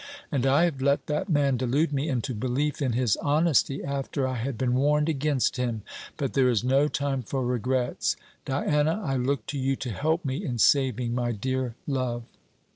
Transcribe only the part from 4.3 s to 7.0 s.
had been warned against him! But there is no